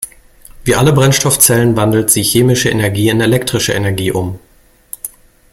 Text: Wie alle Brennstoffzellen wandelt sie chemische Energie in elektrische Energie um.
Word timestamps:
Wie 0.63 0.73
alle 0.73 0.93
Brennstoffzellen 0.93 1.75
wandelt 1.77 2.09
sie 2.09 2.23
chemische 2.23 2.69
Energie 2.71 3.09
in 3.09 3.21
elektrische 3.21 3.73
Energie 3.73 4.11
um. 4.11 4.39